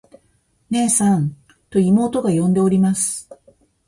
[0.71, 1.35] 「ねえさん。」
[1.69, 3.29] と妹が呼んでおります。